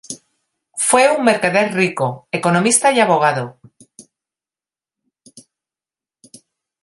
[0.77, 3.59] Fue un mercader rico, economista y abogado.